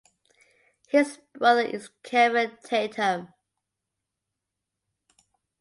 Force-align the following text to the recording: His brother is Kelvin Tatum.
His 0.87 1.19
brother 1.37 1.61
is 1.61 1.91
Kelvin 2.01 2.57
Tatum. 2.63 3.35